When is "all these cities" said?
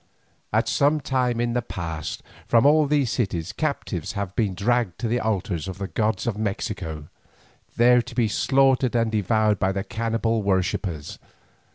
2.65-3.53